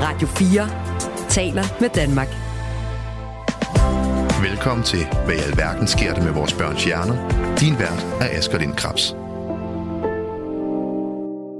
[0.00, 0.68] Radio 4
[1.28, 2.28] taler med Danmark.
[4.48, 7.16] Velkommen til, hvad i alverden sker der med vores børns hjerner?
[7.60, 9.10] Din vært er Asger Lind Krabs.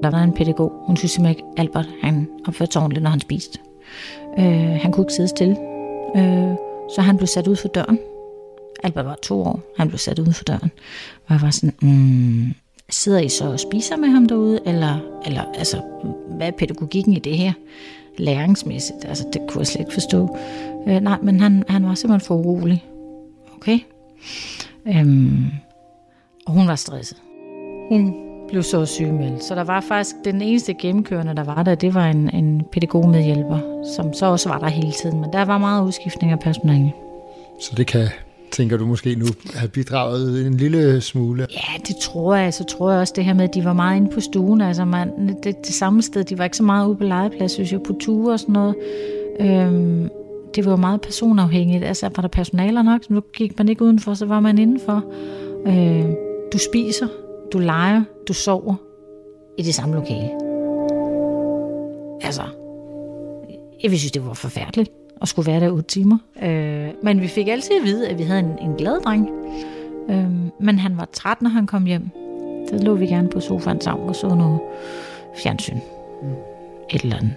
[0.02, 3.20] Der var en pædagog, hun synes simpelthen ikke, Albert han opførte sig ordentligt, når han
[3.20, 3.58] spiste.
[4.38, 5.56] Øh, han kunne ikke sidde stille,
[6.16, 6.54] øh,
[6.94, 7.98] så han blev sat ud for døren.
[8.84, 10.70] Albert var to år, han blev sat ud for døren.
[11.26, 12.54] Og jeg var sådan, mm,
[12.90, 15.80] sidder I så og spiser med ham derude, eller, eller altså,
[16.36, 17.52] hvad er pædagogikken i det her?
[18.18, 20.36] Læringsmæssigt, altså det kunne jeg slet ikke forstå.
[20.88, 22.84] Øh, nej, men han, han var simpelthen for urolig.
[23.56, 23.78] Okay?
[24.86, 25.44] Øhm,
[26.46, 27.18] og hun var stresset.
[27.88, 28.14] Hun
[28.48, 29.44] blev så sygemeldt.
[29.44, 33.84] Så der var faktisk den eneste gennemkørende, der var der, det var en, en pædagogmedhjælper,
[33.96, 35.20] som så også var der hele tiden.
[35.20, 36.92] Men der var meget udskiftning af personale.
[37.60, 38.08] Så det kan,
[38.56, 41.46] tænker du måske nu, have bidraget en lille smule?
[41.52, 42.54] Ja, det tror jeg.
[42.54, 44.60] Så tror jeg også det her med, at de var meget inde på stuen.
[44.60, 47.72] Altså man, det, det samme sted, de var ikke så meget ude på legeplads, synes
[47.72, 48.74] jeg, på ture og sådan noget.
[49.40, 50.08] Øhm,
[50.54, 51.84] det var jo meget personafhængigt.
[51.84, 53.10] Altså, var der personaler nok?
[53.10, 55.04] Nu gik man ikke udenfor, så var man indenfor.
[55.66, 56.10] Øh,
[56.52, 57.06] du spiser,
[57.52, 58.74] du leger, du sover
[59.58, 60.30] i det samme lokale.
[62.22, 62.42] Altså,
[63.82, 64.90] jeg vil synes, det var forfærdeligt
[65.22, 66.18] at skulle være der 8 timer.
[66.42, 69.30] Øh, men vi fik altid at vide, at vi havde en, en glad dreng.
[70.10, 72.10] Øh, men han var træt, når han kom hjem.
[72.68, 74.60] Så lå vi gerne på sofaen sammen og så noget
[75.36, 75.78] fjernsyn.
[76.22, 76.28] Mm.
[76.90, 77.34] Et eller andet.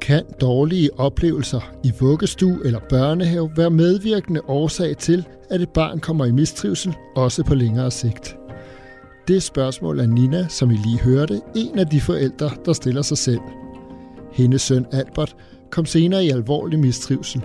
[0.00, 6.24] Kan dårlige oplevelser i vuggestue eller børnehave være medvirkende årsag til, at et barn kommer
[6.24, 8.36] i mistrivsel, også på længere sigt?
[9.28, 13.18] Det spørgsmål er Nina, som I lige hørte, en af de forældre, der stiller sig
[13.18, 13.40] selv.
[14.32, 15.36] Hendes søn Albert
[15.70, 17.42] kom senere i alvorlig mistrivsel.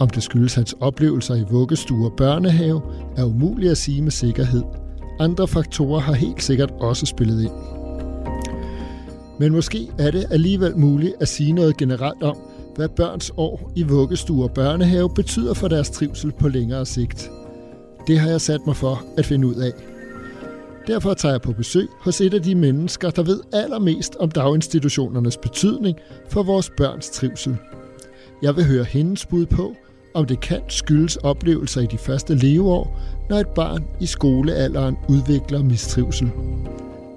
[0.00, 2.82] Om det skyldes hans oplevelser i vuggestue og børnehave,
[3.16, 4.62] er umuligt at sige med sikkerhed.
[5.20, 7.52] Andre faktorer har helt sikkert også spillet ind.
[9.38, 12.36] Men måske er det alligevel muligt at sige noget generelt om,
[12.76, 17.30] hvad børns år i vuggestue og børnehave betyder for deres trivsel på længere sigt.
[18.06, 19.72] Det har jeg sat mig for at finde ud af.
[20.86, 25.36] Derfor tager jeg på besøg hos et af de mennesker, der ved allermest om daginstitutionernes
[25.36, 27.56] betydning for vores børns trivsel.
[28.42, 29.74] Jeg vil høre hendes bud på,
[30.14, 33.00] om det kan skyldes oplevelser i de første leveår,
[33.30, 36.30] når et barn i skolealderen udvikler mistrivsel.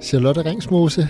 [0.02, 1.10] Charlotte Ringsmose,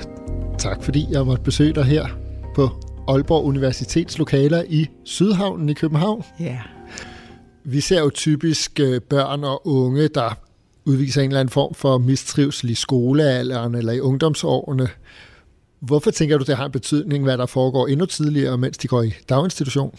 [0.58, 2.08] tak fordi jeg måtte besøge dig her
[2.56, 2.70] på
[3.08, 6.24] Aalborg Universitets lokaler i Sydhavnen i København.
[6.40, 6.60] Ja.
[7.64, 10.47] Vi ser jo typisk øh, børn og unge, der
[10.88, 14.88] udviser en eller anden form for mistrivsel i skolealderen eller i ungdomsårene.
[15.80, 19.02] Hvorfor tænker du, det har en betydning, hvad der foregår endnu tidligere, mens de går
[19.02, 19.96] i daginstitution?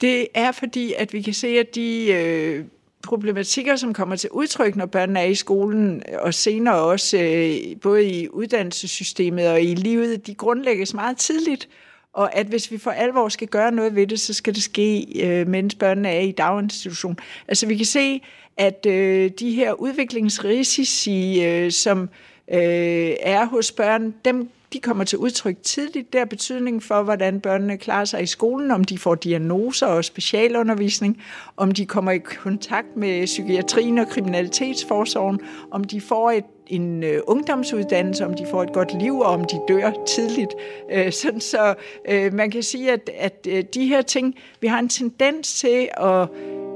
[0.00, 2.64] Det er fordi, at vi kan se, at de øh,
[3.04, 8.04] problematikker, som kommer til udtryk, når børnene er i skolen, og senere også øh, både
[8.10, 11.68] i uddannelsessystemet og i livet, de grundlægges meget tidligt.
[12.12, 15.06] Og at hvis vi for alvor skal gøre noget ved det, så skal det ske,
[15.24, 17.16] øh, mens børnene er i daginstitution.
[17.48, 18.22] Altså vi kan se,
[18.56, 22.02] at øh, de her udviklingsrisici, øh, som
[22.52, 26.12] øh, er hos børn, dem de kommer til udtryk tidligt.
[26.12, 30.04] Der har betydning for, hvordan børnene klarer sig i skolen, om de får diagnoser og
[30.04, 31.22] specialundervisning,
[31.56, 35.40] om de kommer i kontakt med psykiatrien og kriminalitetsforsorgen,
[35.70, 39.44] om de får et, en øh, ungdomsuddannelse, om de får et godt liv, og om
[39.44, 40.50] de dør tidligt.
[40.92, 41.74] Øh, sådan så
[42.08, 45.88] øh, man kan sige, at, at øh, de her ting, vi har en tendens til
[45.96, 46.28] at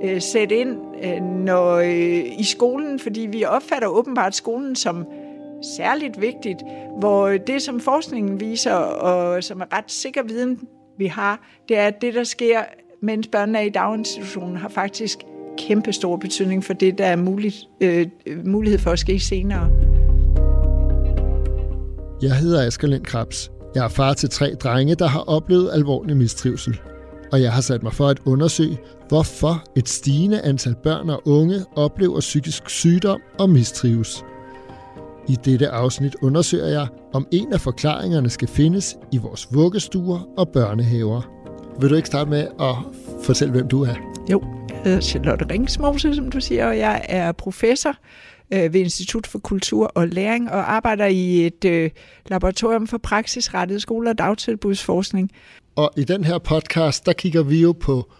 [0.05, 5.06] øh, sætte ind øh, når, øh, i skolen, fordi vi opfatter åbenbart skolen som
[5.77, 6.62] særligt vigtigt,
[6.99, 10.61] hvor det, som forskningen viser, og som er ret sikker viden,
[10.99, 12.61] vi har, det er, at det, der sker,
[13.03, 15.19] mens børnene er i daginstitutionen, har faktisk
[15.59, 18.06] kæmpe stor betydning for det, der er muligt, øh,
[18.44, 19.71] mulighed for at ske senere.
[22.23, 23.50] Jeg hedder Asger Lind Krabs.
[23.75, 26.81] Jeg er far til tre drenge, der har oplevet alvorlig mistrivsel.
[27.33, 28.78] Og jeg har sat mig for at undersøge,
[29.09, 34.25] hvorfor et stigende antal børn og unge oplever psykisk sygdom og mistrives.
[35.28, 40.49] I dette afsnit undersøger jeg, om en af forklaringerne skal findes i vores vuggestuer og
[40.49, 41.23] børnehaver.
[41.81, 42.75] Vil du ikke starte med at
[43.23, 43.94] fortælle, hvem du er?
[44.31, 47.94] Jo, jeg hedder Charlotte Ringsmose, som du siger, og jeg er professor
[48.50, 51.90] øh, ved Institut for Kultur og Læring og arbejder i et øh,
[52.26, 55.31] laboratorium for praksisrettet skole- og dagtilbudsforskning.
[55.76, 58.12] Og i den her podcast, der kigger vi jo på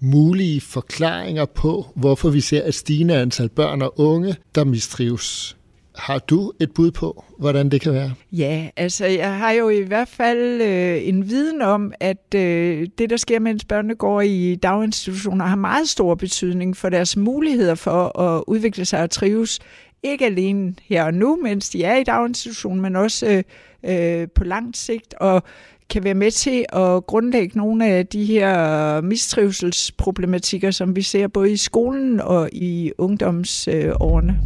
[0.00, 5.56] mulige forklaringer på, hvorfor vi ser et stigende antal børn og unge, der mistrives.
[5.94, 8.14] Har du et bud på, hvordan det kan være?
[8.32, 13.10] Ja, altså jeg har jo i hvert fald øh, en viden om, at øh, det,
[13.10, 18.20] der sker, mens børnene går i daginstitutioner, har meget stor betydning for deres muligheder for
[18.20, 19.60] at udvikle sig og trives
[20.02, 23.44] ikke alene her og nu, mens de er i daginstitutionen, men også
[23.84, 25.42] øh, øh på langt sigt, og
[25.90, 31.52] kan være med til at grundlægge nogle af de her mistrivselsproblematikker, som vi ser både
[31.52, 34.40] i skolen og i ungdomsårene.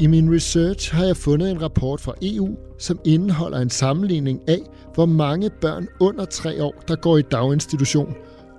[0.00, 4.60] I min research har jeg fundet en rapport fra EU, som indeholder en sammenligning af,
[4.94, 8.14] hvor mange børn under 3 år, der går i daginstitution,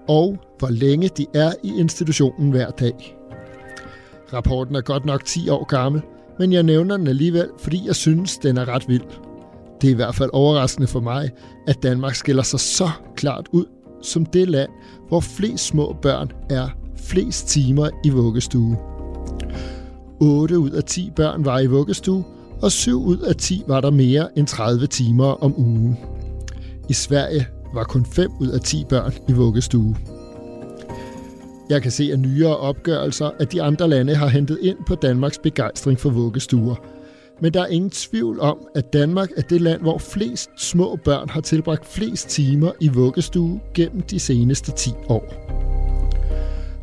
[0.07, 3.17] og hvor længe de er i institutionen hver dag.
[4.33, 6.01] Rapporten er godt nok 10 år gammel,
[6.39, 9.03] men jeg nævner den alligevel, fordi jeg synes, den er ret vild.
[9.81, 11.29] Det er i hvert fald overraskende for mig,
[11.67, 13.65] at Danmark skiller sig så klart ud
[14.01, 14.69] som det land,
[15.07, 18.77] hvor flest små børn er flest timer i vuggestue.
[20.21, 22.23] 8 ud af 10 børn var i vuggestue,
[22.61, 25.97] og 7 ud af 10 var der mere end 30 timer om ugen.
[26.89, 29.95] I Sverige var kun 5 ud af 10 børn i vuggestue.
[31.69, 35.39] Jeg kan se af nyere opgørelser, at de andre lande har hentet ind på Danmarks
[35.43, 36.75] begejstring for vuggestuer.
[37.41, 41.29] Men der er ingen tvivl om, at Danmark er det land, hvor flest små børn
[41.29, 45.68] har tilbragt flest timer i vuggestue gennem de seneste 10 år.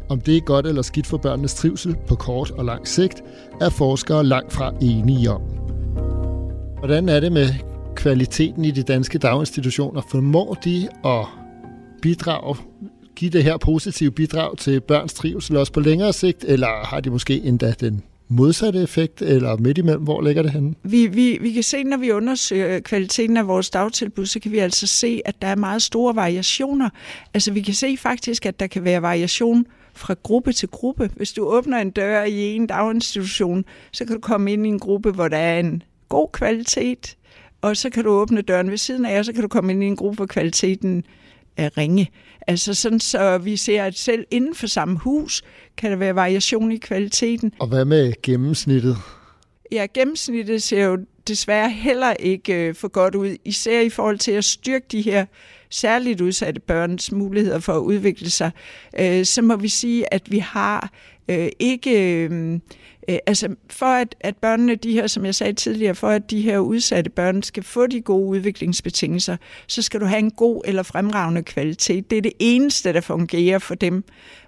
[0.08, 3.22] Om det er godt eller skidt for børnenes trivsel på kort og lang sigt,
[3.60, 5.42] er forskere langt fra enige om.
[6.78, 7.48] Hvordan er det med
[7.94, 10.02] kvaliteten i de danske daginstitutioner?
[10.10, 11.26] Formår de at
[12.02, 12.56] bidrage,
[13.16, 17.10] give det her positive bidrag til børns trivsel også på længere sigt, eller har de
[17.10, 20.02] måske endda den modsatte effekt, eller midt imellem?
[20.02, 20.74] Hvor ligger det henne?
[20.82, 24.58] Vi, vi, vi kan se, når vi undersøger kvaliteten af vores dagtilbud, så kan vi
[24.58, 26.90] altså se, at der er meget store variationer.
[27.34, 31.10] Altså vi kan se faktisk, at der kan være variation fra gruppe til gruppe.
[31.16, 34.78] Hvis du åbner en dør i en daginstitution, så kan du komme ind i en
[34.78, 37.16] gruppe, hvor der er en god kvalitet,
[37.62, 39.82] og så kan du åbne døren ved siden af, og så kan du komme ind
[39.82, 41.04] i en gruppe, hvor kvaliteten
[41.56, 42.10] er ringe.
[42.46, 45.42] Altså sådan, så vi ser, at selv inden for samme hus
[45.76, 47.52] kan der være variation i kvaliteten.
[47.58, 48.96] Og hvad med gennemsnittet?
[49.72, 50.98] Ja, gennemsnittet ser jo
[51.28, 55.26] desværre heller ikke øh, for godt ud, især i forhold til at styrke de her
[55.70, 58.50] særligt udsatte børns muligheder for at udvikle sig,
[59.00, 60.90] øh, så må vi sige, at vi har
[61.28, 62.18] øh, ikke...
[62.24, 62.52] Øh,
[63.08, 66.40] øh, altså for at, at børnene, de her, som jeg sagde tidligere, for at de
[66.40, 69.36] her udsatte børn skal få de gode udviklingsbetingelser,
[69.66, 72.10] så skal du have en god eller fremragende kvalitet.
[72.10, 74.04] Det er det eneste, der fungerer for dem.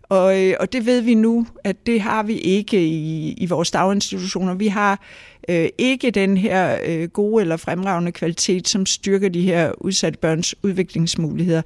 [0.08, 3.70] Og, øh, og det ved vi nu, at det har vi ikke i, i vores
[3.70, 4.54] daginstitutioner.
[4.54, 5.00] Vi har
[5.48, 10.54] øh, ikke den her øh, gode eller fremragende kvalitet, som styrker de her udsatte børns
[10.62, 11.62] udviklingsmuligheder.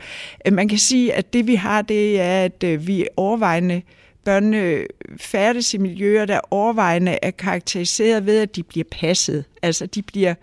[0.47, 3.83] Øh, man kan sige, at det vi har, det er, at øh, vi overvejende
[4.25, 4.87] børnene
[5.21, 9.45] færdes i miljøer, der overvejende er karakteriseret ved, at de bliver passet.
[9.63, 10.35] Altså de bliver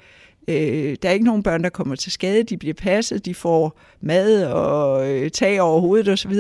[0.48, 2.44] Øh, der er ikke nogen børn, der kommer til skade.
[2.44, 6.34] De bliver passet, de får mad og øh, tag over hovedet osv.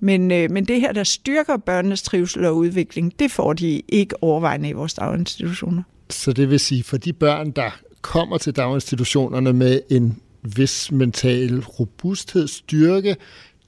[0.00, 4.22] Men, øh, men det her, der styrker børnenes trivsel og udvikling, det får de ikke
[4.22, 5.82] overvejende i vores daginstitutioner.
[6.10, 7.70] Så det vil sige, for de børn, der
[8.02, 13.16] kommer til daginstitutionerne med en vis mental robusthed, styrke,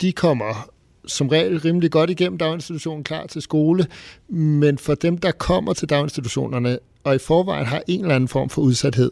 [0.01, 0.69] de kommer
[1.07, 3.87] som regel rimelig godt igennem daginstitutionen, klar til skole,
[4.29, 8.49] men for dem, der kommer til daginstitutionerne, og i forvejen har en eller anden form
[8.49, 9.11] for udsathed,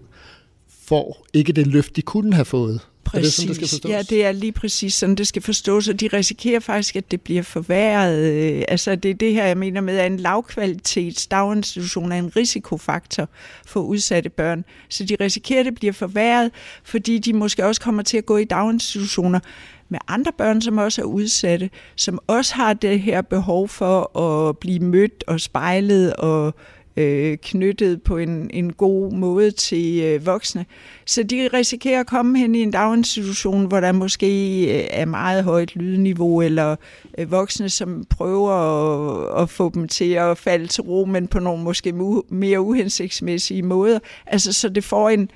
[0.91, 2.81] får ikke det løft, de kunne have fået.
[3.05, 3.19] Præcis.
[3.19, 3.91] Er det sådan, det skal forstås?
[3.91, 7.21] Ja, det er lige præcis sådan, det skal forstås, og de risikerer faktisk, at det
[7.21, 8.65] bliver forværret.
[8.69, 13.29] Altså, det er det her, jeg mener med, at en lavkvalitets daginstitution er en risikofaktor
[13.67, 14.65] for udsatte børn.
[14.89, 16.51] Så de risikerer, at det bliver forværret,
[16.85, 19.41] fordi de måske også kommer til at gå i daginstitutioner
[19.89, 24.59] med andre børn, som også er udsatte, som også har det her behov for at
[24.59, 26.55] blive mødt og spejlet og
[26.97, 30.67] øh, knyttet på en, en god måde til øh, voksne.
[31.07, 35.45] Så de risikerer at komme hen i en daginstitution, hvor der måske øh, er meget
[35.45, 36.77] højt lydniveau, eller
[37.19, 41.39] øh, voksne, som prøver at, at få dem til at falde til ro, men på
[41.39, 41.93] nogle måske
[42.29, 43.99] mere uhensigtsmæssige måder.
[44.27, 45.31] Altså, så det får en,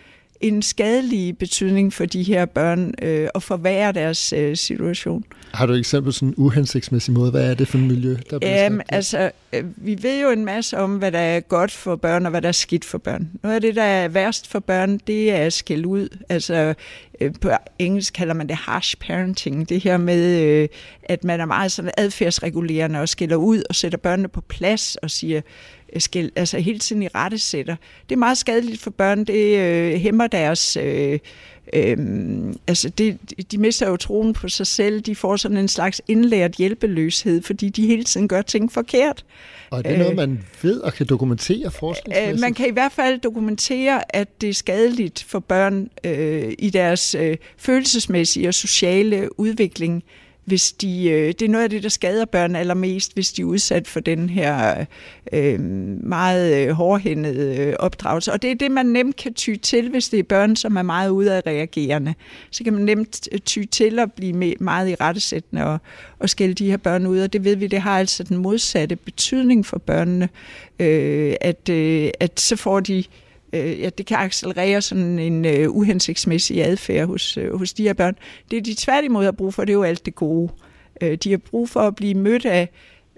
[0.45, 5.25] en skadelig betydning for de her børn øh, og forværre deres øh, situation.
[5.55, 7.31] Har du et eksempel sådan en uhensigtsmæssig måde?
[7.31, 10.45] Hvad er det for et miljø, der bliver Jamen, altså, øh, vi ved jo en
[10.45, 13.31] masse om, hvad der er godt for børn, og hvad der er skidt for børn.
[13.43, 16.09] Noget af det, der er værst for børn, det er at skælde ud.
[16.29, 16.75] Altså,
[17.21, 19.69] øh, på engelsk kalder man det harsh parenting.
[19.69, 20.69] Det her med, øh,
[21.03, 25.11] at man er meget sådan adfærdsregulerende og skælder ud og sætter børnene på plads og
[25.11, 25.41] siger,
[26.03, 27.77] skal, altså hele tiden i rette sætter.
[28.09, 29.25] Det er meget skadeligt for børn.
[29.25, 30.77] Det øh, hæmmer deres...
[30.77, 31.19] Øh,
[31.73, 31.97] øh,
[32.67, 33.19] altså det,
[33.53, 35.01] de mister jo troen på sig selv.
[35.01, 39.25] De får sådan en slags indlært hjælpeløshed, fordi de hele tiden gør ting forkert.
[39.71, 42.41] Og er det noget, øh, man ved og kan dokumentere forskningsmæssigt?
[42.41, 47.15] Man kan i hvert fald dokumentere, at det er skadeligt for børn øh, i deres
[47.15, 50.05] øh, følelsesmæssige og sociale udvikling,
[50.45, 53.47] hvis de, øh, det er noget af det, der skader børn allermest, hvis de er
[53.47, 54.85] udsat for den her
[55.33, 55.61] øh,
[56.01, 58.33] meget øh, hårdhændede øh, opdragelse.
[58.33, 60.83] Og det er det, man nemt kan ty til, hvis det er børn, som er
[60.83, 62.15] meget udadreagerende.
[62.51, 65.79] Så kan man nemt øh, ty til at blive meget i rettesættende og,
[66.19, 67.21] og skælde de her børn ud.
[67.21, 70.29] Og det ved vi, det har altså den modsatte betydning for børnene,
[70.79, 73.05] øh, at, øh, at så får de
[73.55, 77.93] øh, ja, det kan accelerere sådan en øh, uhensigtsmæssig adfærd hos, øh, hos de her
[77.93, 78.17] børn.
[78.51, 80.53] Det, de tværtimod har brug for, det er jo alt det gode.
[81.01, 82.69] Øh, de har brug for at blive mødt af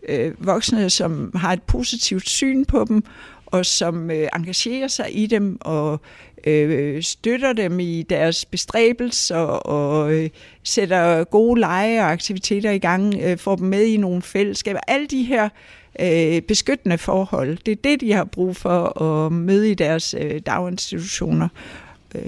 [0.09, 3.05] øh, voksne, som har et positivt syn på dem,
[3.47, 6.01] og som øh, engagerer sig i dem og
[6.47, 10.31] øh, støtter dem i deres bestræbelser og øh,
[10.63, 14.81] sætter gode lege og aktiviteter i gang, øh, får dem med i nogle fællesskaber.
[14.89, 15.51] Alle de her øh,
[16.49, 17.59] beskyttende forhold.
[17.67, 21.49] Det er det, de har brug for at møde i deres øh, daginstitutioner.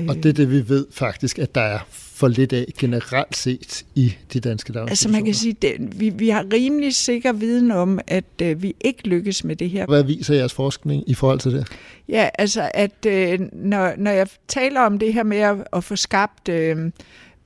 [0.08, 3.84] Og det er det, vi ved faktisk, at der er for lidt af generelt set
[3.94, 4.90] i de danske daginstitutioner.
[4.90, 8.74] Altså man kan sige, at vi, vi har rimelig sikker viden om, at øh, vi
[8.80, 9.86] ikke lykkes med det her.
[9.86, 11.66] Hvad viser jeres forskning i forhold til det?
[12.08, 15.96] Ja, altså at øh, når, når jeg taler om det her med at, at få
[15.96, 16.48] skabt...
[16.48, 16.90] Øh,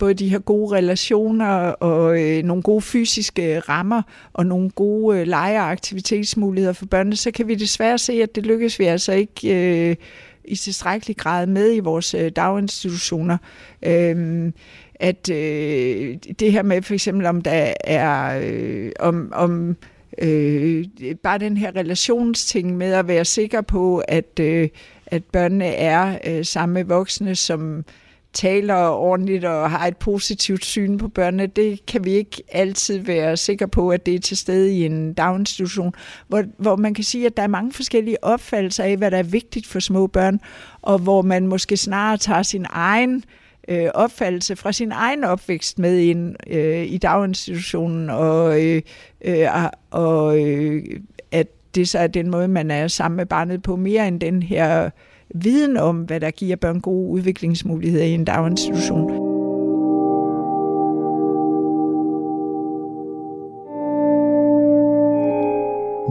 [0.02, 5.26] både de her gode relationer og øh, nogle gode fysiske rammer og nogle gode øh,
[5.26, 9.12] lege- og aktivitetsmuligheder for børnene, så kan vi desværre se, at det lykkes vi altså
[9.12, 9.97] ikke øh,
[10.44, 13.37] i tilstrækkelig grad med i vores øh, daginstitutioner.
[13.82, 14.52] Øh,
[14.94, 19.76] at øh, det her med for eksempel, om der er øh, om, om
[20.18, 20.85] øh,
[21.23, 24.68] bare den her relationsting med at være sikker på, at, øh,
[25.06, 27.85] at børnene er øh, sammen med voksne, som
[28.32, 33.36] taler ordentligt og har et positivt syn på børnene, det kan vi ikke altid være
[33.36, 35.94] sikre på, at det er til stede i en daginstitution,
[36.28, 39.22] hvor, hvor man kan sige, at der er mange forskellige opfattelser af, hvad der er
[39.22, 40.40] vigtigt for små børn,
[40.82, 43.24] og hvor man måske snarere tager sin egen
[43.68, 48.82] øh, opfattelse fra sin egen opvækst med ind øh, i daginstitutionen, og, øh,
[49.24, 49.48] øh,
[49.90, 50.82] og øh,
[51.32, 54.42] at det så er den måde, man er sammen med barnet på, mere end den
[54.42, 54.90] her
[55.34, 59.32] viden om, hvad der giver børn gode udviklingsmuligheder i en daginstitution.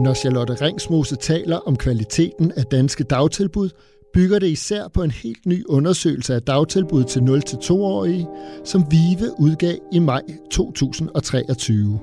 [0.04, 3.70] Når Charlotte Ringsmose taler om kvaliteten af danske dagtilbud,
[4.14, 8.26] bygger det især på en helt ny undersøgelse af dagtilbud til 0-2-årige,
[8.64, 12.00] som VIVE udgav i maj 2023.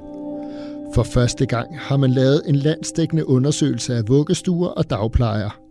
[0.96, 5.60] For første gang har man lavet en landsdækkende undersøgelse af vuggestuer og dagplejer–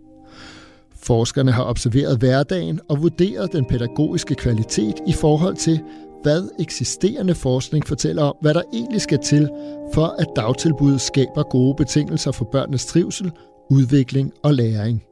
[1.09, 5.81] Forskerne har observeret hverdagen og vurderet den pædagogiske kvalitet i forhold til,
[6.23, 9.49] hvad eksisterende forskning fortæller om, hvad der egentlig skal til,
[9.95, 13.33] for at dagtilbuddet skaber gode betingelser for børnenes trivsel,
[13.71, 15.05] udvikling og læring.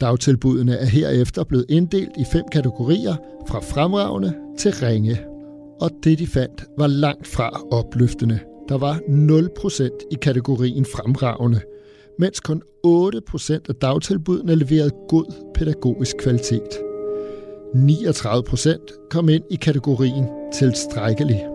[0.00, 3.16] Dagtilbudene er herefter blevet inddelt i fem kategorier,
[3.48, 5.18] fra fremragende til ringe.
[5.80, 8.38] Og det de fandt var langt fra opløftende.
[8.68, 11.60] Der var 0% i kategorien fremragende–
[12.18, 16.68] mens kun 8% af dagtilbudene leverede god pædagogisk kvalitet.
[17.74, 21.46] 39% kom ind i kategorien tilstrækkelig.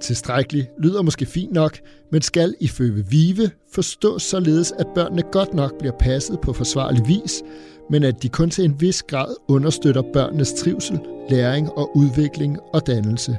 [0.00, 1.78] Tilstrækkelig lyder måske fint nok,
[2.12, 7.42] men skal ifølge Vive forstås således, at børnene godt nok bliver passet på forsvarlig vis,
[7.90, 12.86] men at de kun til en vis grad understøtter børnenes trivsel, læring og udvikling og
[12.86, 13.38] dannelse.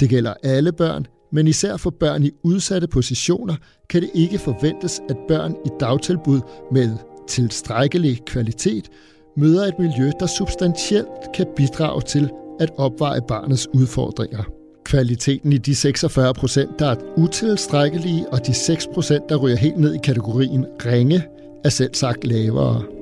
[0.00, 3.54] Det gælder alle børn, men især for børn i udsatte positioner
[3.88, 6.40] kan det ikke forventes, at børn i dagtilbud
[6.72, 6.96] med
[7.28, 8.88] tilstrækkelig kvalitet
[9.36, 14.44] møder et miljø, der substantielt kan bidrage til at opveje barnets udfordringer.
[14.84, 19.78] Kvaliteten i de 46 procent, der er utilstrækkelige, og de 6 procent, der ryger helt
[19.78, 21.22] ned i kategorien ringe,
[21.64, 22.93] er selv sagt lavere.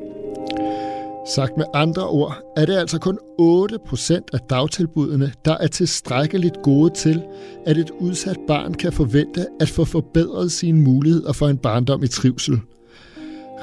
[1.27, 6.95] Sagt med andre ord, er det altså kun 8% af dagtilbudene, der er tilstrækkeligt gode
[6.95, 7.23] til,
[7.67, 12.09] at et udsat barn kan forvente at få forbedret sine muligheder for en barndom i
[12.09, 12.61] trivsel.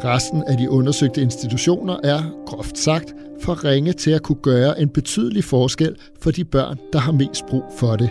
[0.03, 4.89] Resten af de undersøgte institutioner er, groft sagt, for ringe til at kunne gøre en
[4.89, 8.09] betydelig forskel for de børn, der har mest brug for det.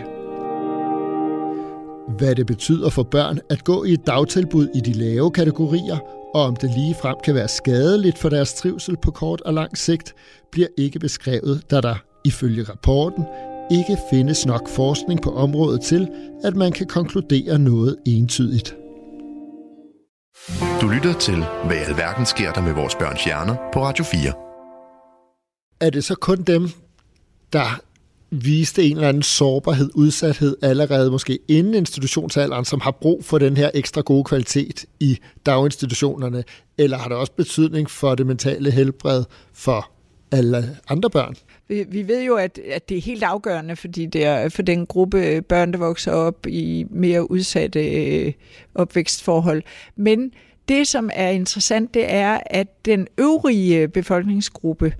[2.17, 6.43] Hvad det betyder for børn at gå i et dagtilbud i de lave kategorier, og
[6.43, 10.13] om det lige frem kan være skadeligt for deres trivsel på kort og lang sigt,
[10.51, 11.95] bliver ikke beskrevet, da der,
[12.25, 13.25] ifølge rapporten,
[13.71, 16.07] ikke findes nok forskning på området til,
[16.43, 18.75] at man kan konkludere noget entydigt.
[20.81, 24.33] Du lytter til, hvad i alverden sker der med vores børns hjerner på Radio 4.
[25.81, 26.69] Er det så kun dem,
[27.53, 27.81] der
[28.31, 33.57] viste en eller anden sårbarhed, udsathed allerede måske inden institutionsalderen, som har brug for den
[33.57, 36.43] her ekstra gode kvalitet i daginstitutionerne,
[36.77, 39.91] eller har det også betydning for det mentale helbred for
[40.31, 41.35] alle andre børn.
[41.67, 44.85] Vi, vi ved jo, at, at det er helt afgørende, fordi det er for den
[44.85, 48.33] gruppe børn, der vokser op i mere udsatte øh,
[48.75, 49.63] opvækstforhold.
[49.95, 50.31] Men
[50.69, 54.93] det, som er interessant, det er, at den øvrige øh, befolkningsgruppe,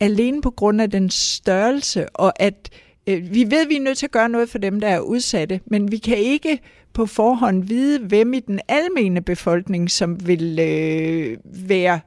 [0.00, 2.70] alene på grund af den størrelse, og at
[3.06, 5.00] øh, vi ved, at vi er nødt til at gøre noget for dem, der er
[5.00, 6.58] udsatte, men vi kan ikke
[6.92, 12.00] på forhånd vide, hvem i den almene befolkning, som vil øh, være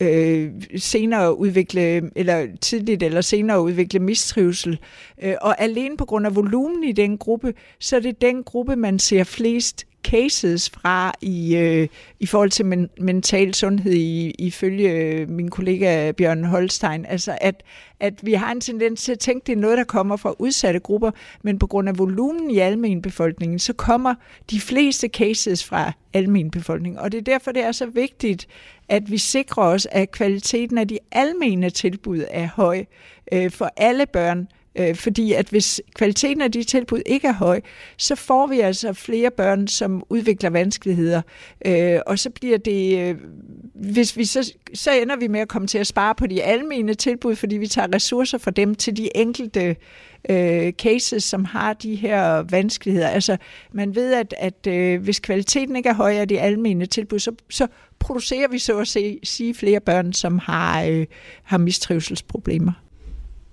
[0.00, 4.78] øh, senere udvikle, eller tidligt eller senere udvikle mistrivsel.
[5.22, 8.76] Øh, og alene på grund af volumen i den gruppe, så er det den gruppe,
[8.76, 11.88] man ser flest cases fra i, øh,
[12.20, 17.06] i forhold til men, mental sundhed i, ifølge øh, min kollega Bjørn Holstein.
[17.06, 17.62] Altså at,
[18.00, 20.34] at vi har en tendens til at tænke, at det er noget, der kommer fra
[20.38, 21.10] udsatte grupper,
[21.42, 24.14] men på grund af volumen i almenbefolkningen, så kommer
[24.50, 26.98] de fleste cases fra almenbefolkningen.
[26.98, 28.48] Og det er derfor, det er så vigtigt,
[28.88, 32.84] at vi sikrer os, at kvaliteten af de almene tilbud er høj
[33.32, 37.60] øh, for alle børn, Øh, fordi at hvis kvaliteten af de tilbud ikke er høj,
[37.96, 41.22] så får vi altså flere børn, som udvikler vanskeligheder.
[41.66, 43.16] Øh, og så bliver det, øh,
[43.74, 46.94] hvis vi så, så ender vi med at komme til at spare på de almene
[46.94, 49.76] tilbud, fordi vi tager ressourcer fra dem til de enkelte
[50.30, 53.08] øh, cases, som har de her vanskeligheder.
[53.08, 53.36] Altså,
[53.72, 57.32] man ved, at, at øh, hvis kvaliteten ikke er høj af de almene tilbud, så,
[57.50, 57.66] så
[57.98, 61.06] producerer vi så at se, sige flere børn, som har, øh,
[61.42, 62.72] har mistrivselsproblemer.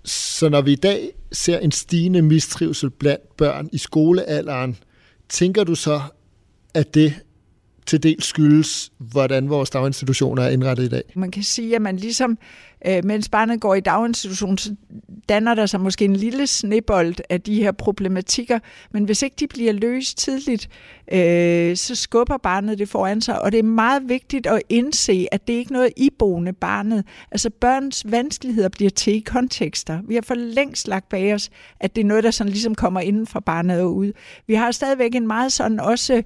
[0.06, 4.78] Så når vi i dag ser en stigende mistrivsel blandt børn i skolealderen,
[5.30, 6.02] tænker du så,
[6.74, 7.14] at det
[7.90, 11.04] til dels skyldes, hvordan vores daginstitutioner er indrettet i dag?
[11.16, 12.38] Man kan sige, at man ligesom
[12.88, 14.76] øh, mens barnet går i daginstitution, så
[15.30, 18.60] danner der sig måske en lille snebold af de her problematikker,
[18.92, 20.70] men hvis ikke de bliver løst tidligt,
[21.14, 25.48] øh, så skubber barnet det foran sig, og det er meget vigtigt at indse, at
[25.48, 27.04] det ikke er noget iboende barnet.
[27.32, 30.00] Altså børns vanskeligheder bliver til i kontekster.
[30.08, 33.00] Vi har for længst lagt bag os, at det er noget, der sådan ligesom kommer
[33.00, 34.12] inden fra barnet og ud.
[34.48, 36.24] Vi har stadigvæk en meget sådan også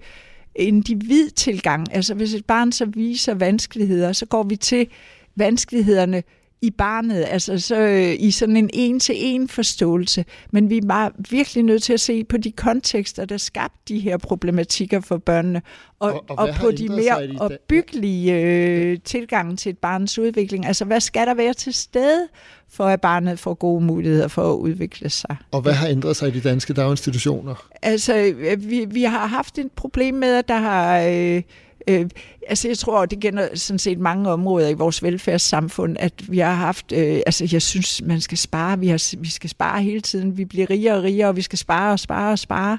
[0.55, 1.87] individ tilgang.
[1.95, 4.87] Altså hvis et barn så viser vanskeligheder, så går vi til
[5.35, 6.23] vanskelighederne
[6.63, 10.25] i barnet, altså så, øh, i sådan en en-til-en forståelse.
[10.51, 13.99] Men vi er bare virkelig nødt til at se på de kontekster, der skabte de
[13.99, 15.61] her problematikker for børnene,
[15.99, 20.65] og, og, og, og på de mere de opbyggelige øh, tilgange til et barns udvikling.
[20.65, 22.27] Altså, hvad skal der være til stede,
[22.69, 25.35] for at barnet får gode muligheder for at udvikle sig?
[25.51, 27.67] Og hvad har ændret sig i de danske daginstitutioner?
[27.81, 30.99] Altså, øh, vi, vi har haft et problem med, at der har...
[30.99, 31.41] Øh,
[31.87, 32.09] Øh,
[32.47, 36.53] altså jeg tror, det gælder sådan set mange områder i vores velfærdssamfund, at vi har
[36.53, 40.37] haft, øh, altså jeg synes, man skal spare, vi, har, vi skal spare hele tiden,
[40.37, 42.77] vi bliver rigere og rigere, og vi skal spare og spare og spare,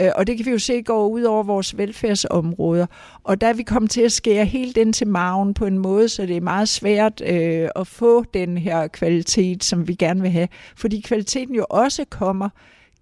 [0.00, 2.86] øh, og det kan vi jo se gå ud over vores velfærdsområder,
[3.24, 6.08] og der er vi kommet til at skære helt ind til maven på en måde,
[6.08, 10.30] så det er meget svært øh, at få den her kvalitet, som vi gerne vil
[10.30, 12.48] have, fordi kvaliteten jo også kommer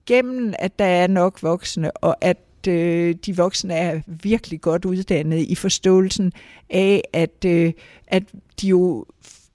[0.06, 5.38] gennem, at der er nok voksne, og at øh, de voksne er virkelig godt uddannet
[5.38, 6.33] i forståelsen
[6.71, 7.73] af, at, øh,
[8.07, 8.23] at
[8.61, 9.07] de jo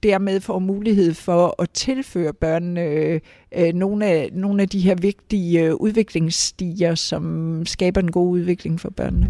[0.03, 3.19] dermed får mulighed for at tilføre børnene øh,
[3.57, 8.79] øh, nogle, af, nogle af de her vigtige øh, udviklingsstiger, som skaber en god udvikling
[8.79, 9.29] for børnene.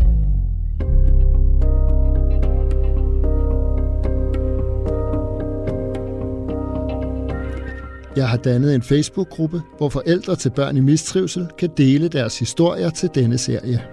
[8.15, 12.89] Jeg har dannet en Facebook-gruppe, hvor forældre til børn i mistrivsel kan dele deres historier
[12.89, 13.83] til denne serie.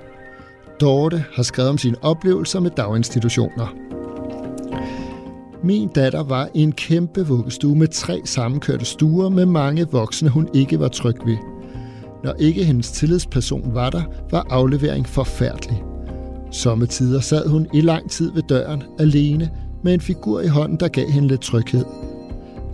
[0.81, 3.75] Dorte har skrevet om sine oplevelser med daginstitutioner.
[5.65, 10.49] Min datter var i en kæmpe vuggestue med tre sammenkørte stuer med mange voksne, hun
[10.55, 11.37] ikke var tryg ved.
[12.25, 15.83] Når ikke hendes tillidsperson var der, var aflevering forfærdelig.
[16.51, 19.51] Sommetider sad hun i lang tid ved døren alene
[19.85, 21.85] med en figur i hånden, der gav hende lidt tryghed.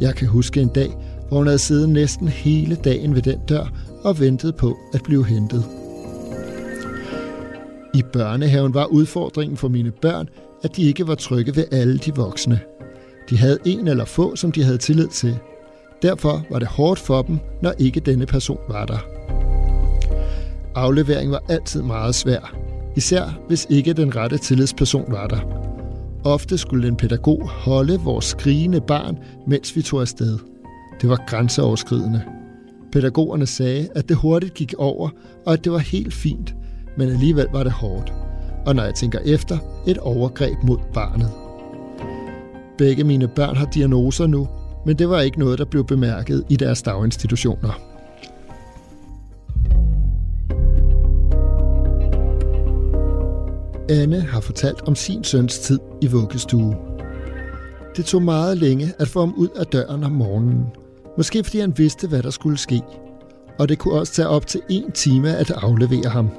[0.00, 0.90] Jeg kan huske en dag,
[1.28, 3.72] hvor hun havde siddet næsten hele dagen ved den dør
[4.04, 5.64] og ventet på at blive hentet.
[7.94, 10.28] I børnehaven var udfordringen for mine børn,
[10.62, 12.60] at de ikke var trygge ved alle de voksne.
[13.30, 15.38] De havde en eller få, som de havde tillid til.
[16.02, 18.98] Derfor var det hårdt for dem, når ikke denne person var der.
[20.74, 22.56] Aflevering var altid meget svær,
[22.96, 25.40] især hvis ikke den rette tillidsperson var der.
[26.24, 30.38] Ofte skulle en pædagog holde vores skrigende barn, mens vi tog afsted.
[31.00, 32.22] Det var grænseoverskridende.
[32.92, 35.08] Pædagogerne sagde, at det hurtigt gik over,
[35.46, 36.54] og at det var helt fint,
[36.96, 38.12] men alligevel var det hårdt.
[38.66, 41.30] Og når jeg tænker efter, et overgreb mod barnet.
[42.78, 44.48] Begge mine børn har diagnoser nu,
[44.86, 47.80] men det var ikke noget, der blev bemærket i deres daginstitutioner.
[53.90, 56.76] Anne har fortalt om sin søns tid i vuggestue.
[57.96, 60.66] Det tog meget længe at få ham ud af døren om morgenen.
[61.16, 62.82] Måske fordi han vidste, hvad der skulle ske.
[63.58, 66.30] Og det kunne også tage op til en time at aflevere ham.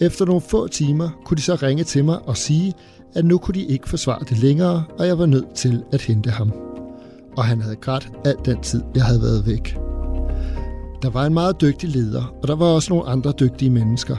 [0.00, 2.74] Efter nogle få timer kunne de så ringe til mig og sige,
[3.14, 6.30] at nu kunne de ikke forsvare det længere, og jeg var nødt til at hente
[6.30, 6.52] ham.
[7.36, 9.76] Og han havde grædt al den tid, jeg havde været væk.
[11.02, 14.16] Der var en meget dygtig leder, og der var også nogle andre dygtige mennesker.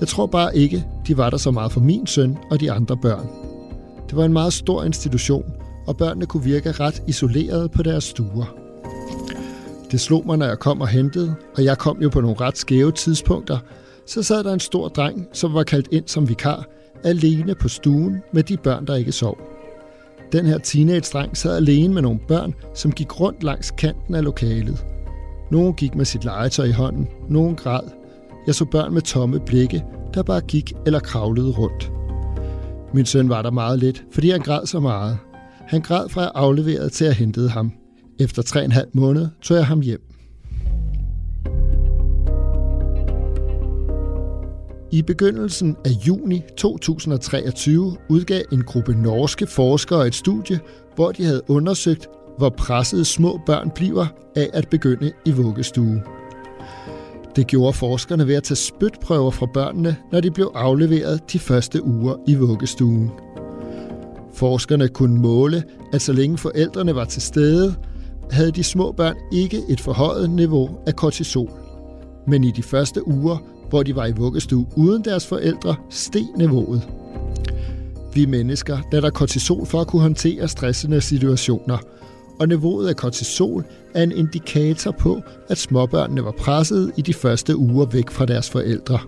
[0.00, 2.96] Jeg tror bare ikke, de var der så meget for min søn og de andre
[2.96, 3.28] børn.
[4.08, 5.52] Det var en meget stor institution,
[5.86, 8.63] og børnene kunne virke ret isoleret på deres stuer.
[9.94, 12.58] Det slog mig, når jeg kom og hentede, og jeg kom jo på nogle ret
[12.58, 13.58] skæve tidspunkter,
[14.06, 16.66] så sad der en stor dreng, som var kaldt ind som vikar,
[17.04, 19.38] alene på stuen med de børn, der ikke sov.
[20.32, 24.84] Den her teenage-dreng sad alene med nogle børn, som gik rundt langs kanten af lokalet.
[25.50, 27.90] Nogle gik med sit legetøj i hånden, nogle græd.
[28.46, 31.92] Jeg så børn med tomme blikke, der bare gik eller kravlede rundt.
[32.94, 35.18] Min søn var der meget lidt, fordi han græd så meget.
[35.66, 37.72] Han græd fra jeg afleverede til at hentede ham.
[38.20, 40.00] Efter tre og en halv måned tog jeg ham hjem.
[44.92, 50.60] I begyndelsen af juni 2023 udgav en gruppe norske forskere et studie,
[50.94, 52.06] hvor de havde undersøgt,
[52.38, 56.02] hvor pressede små børn bliver af at begynde i vuggestue.
[57.36, 61.84] Det gjorde forskerne ved at tage spytprøver fra børnene, når de blev afleveret de første
[61.84, 63.10] uger i vuggestuen.
[64.34, 67.74] Forskerne kunne måle, at så længe forældrene var til stede,
[68.30, 71.50] havde de små børn ikke et forhøjet niveau af kortisol.
[72.26, 73.36] Men i de første uger
[73.68, 76.88] hvor de var i vuggestue uden deres forældre, steg niveauet.
[78.14, 81.78] Vi mennesker der kortisol for at kunne håndtere stressende situationer,
[82.40, 87.56] og niveauet af kortisol er en indikator på, at småbørnene var presset i de første
[87.56, 88.98] uger væk fra deres forældre.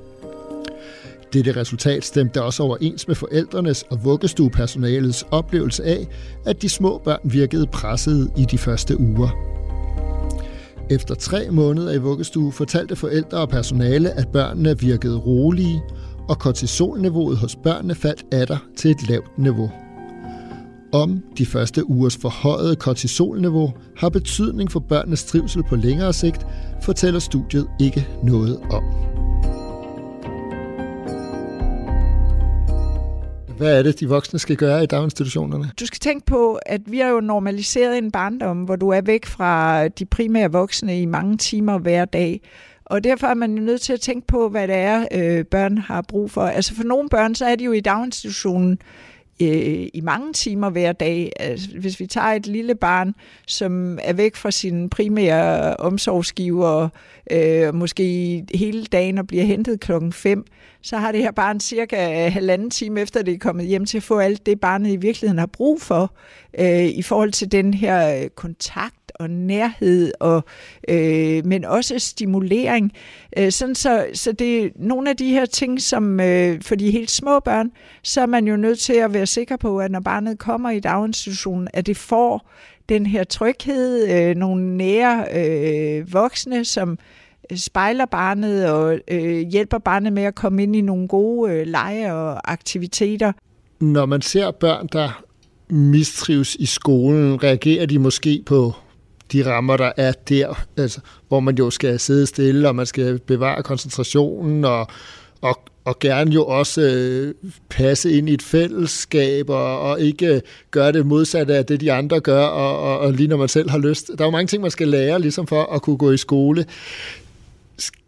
[1.32, 6.06] Dette resultat stemte også overens med forældrenes og vuggestuepersonalets oplevelse af,
[6.44, 9.28] at de små børn virkede pressede i de første uger.
[10.90, 15.82] Efter tre måneder i vuggestue fortalte forældre og personale, at børnene virkede rolige,
[16.28, 19.70] og kortisolniveauet hos børnene faldt atter til et lavt niveau.
[20.92, 26.46] Om de første ugers forhøjede kortisolniveau har betydning for børnenes trivsel på længere sigt,
[26.82, 29.15] fortæller studiet ikke noget om.
[33.56, 35.70] Hvad er det, de voksne skal gøre i daginstitutionerne?
[35.80, 39.26] Du skal tænke på, at vi har jo normaliseret en barndom, hvor du er væk
[39.26, 42.40] fra de primære voksne i mange timer hver dag.
[42.84, 45.78] Og derfor er man jo nødt til at tænke på, hvad det er, øh, børn
[45.78, 46.42] har brug for.
[46.42, 48.78] Altså for nogle børn, så er de jo i daginstitutionen
[49.42, 51.32] øh, i mange timer hver dag.
[51.40, 53.14] Altså, hvis vi tager et lille barn,
[53.46, 56.88] som er væk fra sin primære omsorgsgiver,
[57.30, 60.44] øh, måske hele dagen og bliver hentet klokken 5,
[60.82, 64.02] så har det her barn cirka halvanden time efter det er kommet hjem til at
[64.02, 66.14] få alt det, barnet i virkeligheden har brug for,
[66.58, 70.44] øh, i forhold til den her øh, kontakt og nærhed, og,
[70.88, 72.92] øh, men også stimulering.
[73.38, 76.90] Øh, sådan så, så det er nogle af de her ting, som øh, for de
[76.90, 77.70] helt små børn,
[78.02, 80.80] så er man jo nødt til at være sikker på, at når barnet kommer i
[80.80, 82.50] daginstitutionen, at det får
[82.88, 86.98] den her tryghed, øh, nogle nære øh, voksne, som
[87.50, 91.66] øh, spejler barnet og øh, hjælper barnet med at komme ind i nogle gode øh,
[91.66, 93.32] lege og aktiviteter.
[93.80, 95.22] Når man ser børn, der
[95.68, 98.72] mistrives i skolen, reagerer de måske på
[99.32, 103.18] de rammer, der er der, altså, hvor man jo skal sidde stille, og man skal
[103.18, 104.86] bevare koncentrationen, og,
[105.40, 107.34] og, og gerne jo også øh,
[107.68, 111.92] passe ind i et fællesskab, og, og ikke øh, gøre det modsatte af det, de
[111.92, 114.08] andre gør, og, og, og lige når man selv har lyst.
[114.08, 116.66] Der er jo mange ting, man skal lære, ligesom for at kunne gå i skole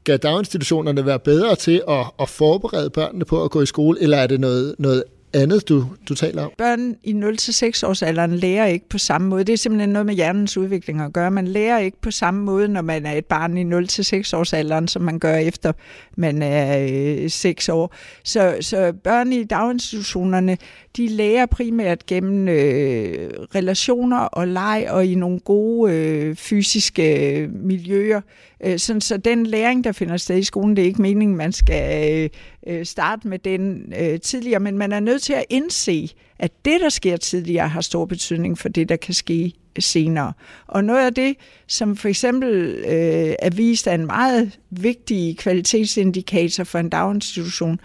[0.09, 4.16] skal daginstitutionerne være bedre til at, at forberede børnene på at gå i skole, eller
[4.16, 6.50] er det noget, noget andet, du, du taler om?
[6.58, 9.44] Børn i 0-6 års alderen lærer ikke på samme måde.
[9.44, 11.30] Det er simpelthen noget med hjernens udvikling at gøre.
[11.30, 14.88] Man lærer ikke på samme måde, når man er et barn i 0-6 års alderen,
[14.88, 15.72] som man gør efter
[16.16, 16.86] man er
[17.22, 17.94] øh, 6 år.
[18.24, 20.56] Så, så børn i daginstitutionerne,
[20.96, 27.54] de lærer primært gennem øh, relationer og leg og i nogle gode øh, fysiske øh,
[27.54, 28.20] miljøer.
[28.64, 31.52] Øh, sådan, så den læring, der finder sted i skolen, det er ikke meningen, man
[31.52, 32.30] skal øh,
[32.66, 36.80] øh, starte med den øh, tidligere, men man er nødt til at indse, at det,
[36.80, 40.32] der sker tidligere, har stor betydning for det, der kan ske øh, senere.
[40.66, 46.64] Og noget af det, som for eksempel øh, er vist af en meget vigtig kvalitetsindikator
[46.64, 47.80] for en daginstitution,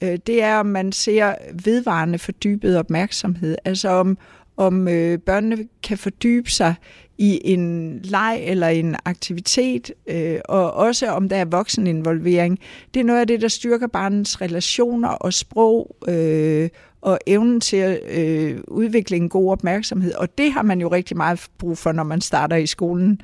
[0.00, 1.34] øh, det er, om man ser
[1.64, 3.56] vedvarende fordybet opmærksomhed.
[3.64, 4.18] Altså om,
[4.56, 6.74] om øh, børnene kan fordybe sig
[7.18, 12.58] i en leg eller en aktivitet, øh, og også om der er vokseninvolvering.
[12.94, 16.68] Det er noget af det, der styrker barnets relationer og sprog øh,
[17.00, 20.14] og evnen til at øh, udvikle en god opmærksomhed.
[20.14, 23.20] Og det har man jo rigtig meget brug for, når man starter i skolen.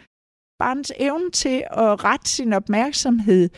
[0.58, 3.48] Barnets evne til at rette sin opmærksomhed,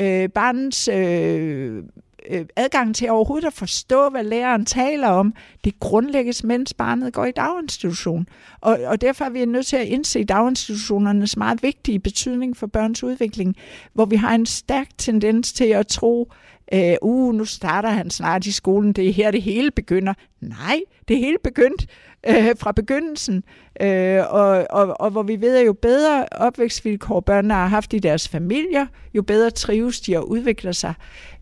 [0.00, 1.82] øh, barnets øh,
[2.30, 7.24] øh, adgang til overhovedet at forstå, hvad læreren taler om, det grundlægges, mens barnet går
[7.24, 8.28] i daginstitution.
[8.60, 13.02] Og, og derfor er vi nødt til at indse daginstitutionernes meget vigtige betydning for børns
[13.02, 13.56] udvikling,
[13.92, 16.32] hvor vi har en stærk tendens til at tro,
[16.74, 20.14] øh, uh, nu starter han snart i skolen, det er her det hele begynder.
[20.40, 20.80] Nej,
[21.12, 21.86] det hele begyndt
[22.28, 23.44] øh, fra begyndelsen,
[23.80, 27.98] øh, og, og, og hvor vi ved, at jo bedre opvækstvilkår børnene har haft i
[27.98, 30.94] deres familier, jo bedre trives de og udvikler sig.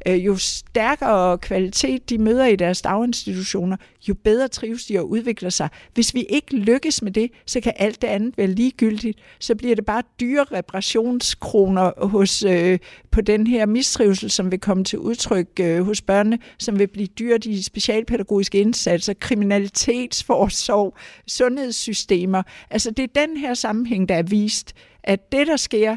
[0.07, 3.77] Øh, jo stærkere kvalitet de møder i deres daginstitutioner,
[4.09, 5.69] jo bedre trives de og udvikler sig.
[5.95, 9.19] Hvis vi ikke lykkes med det, så kan alt det andet være ligegyldigt.
[9.39, 12.79] Så bliver det bare dyre reparationskroner hos, øh,
[13.11, 17.07] på den her mistrivsel, som vil komme til udtryk øh, hos børnene, som vil blive
[17.07, 19.13] dyrt i specialpædagogiske indsatser,
[19.61, 20.95] kriminalitetsforsorg,
[21.27, 22.43] sundhedssystemer.
[22.71, 25.97] Altså det er den her sammenhæng, der er vist, at det, der sker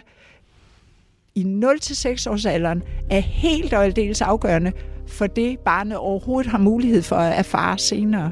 [1.36, 4.72] i 0-6 års alderen, er helt og aldeles afgørende
[5.08, 8.32] for det, barnet overhovedet har mulighed for at erfare senere.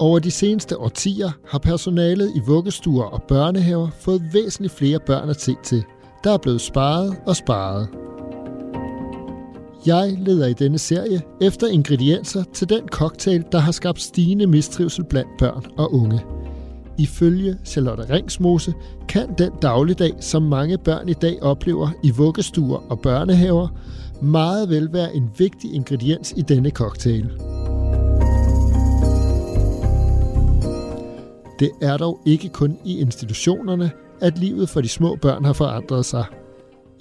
[0.00, 5.40] Over de seneste årtier har personalet i vuggestuer og børnehaver fået væsentligt flere børn at
[5.40, 5.84] se til.
[6.24, 8.01] Der er blevet sparet og sparet.
[9.86, 15.04] Jeg leder i denne serie efter ingredienser til den cocktail, der har skabt stigende mistrivsel
[15.04, 16.20] blandt børn og unge.
[16.98, 18.74] Ifølge Charlotte Ringsmose
[19.08, 23.68] kan den dagligdag, som mange børn i dag oplever i vuggestuer og børnehaver,
[24.22, 27.30] meget vel være en vigtig ingrediens i denne cocktail.
[31.58, 33.90] Det er dog ikke kun i institutionerne,
[34.20, 36.24] at livet for de små børn har forandret sig.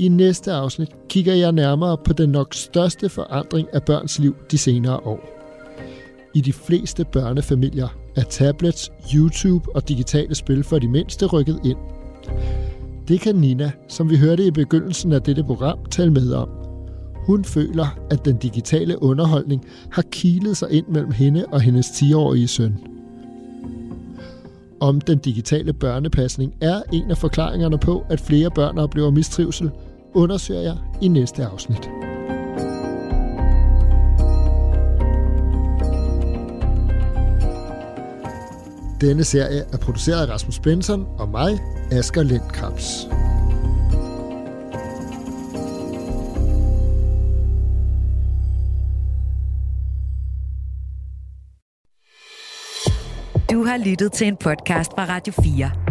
[0.02, 4.58] I næste afsnit kigger jeg nærmere på den nok største forandring af børns liv de
[4.58, 5.20] senere år.
[6.34, 11.78] I de fleste børnefamilier er tablets, YouTube og digitale spil for de mindste rykket ind.
[13.08, 16.50] Det kan Nina, som vi hørte i begyndelsen af dette program, tale med om.
[17.16, 22.48] Hun føler, at den digitale underholdning har kilet sig ind mellem hende og hendes 10-årige
[22.48, 22.80] søn.
[24.80, 29.72] Om den digitale børnepasning er en af forklaringerne på, at flere børn oplever mistrivsel,
[30.14, 31.90] undersøger jeg i næste afsnit.
[39.02, 41.60] Denne serie er produceret af Rasmus Benson og mig,
[41.92, 43.08] Asger Lindkrabs.
[53.52, 55.91] Du har lyttet til en podcast fra Radio 4.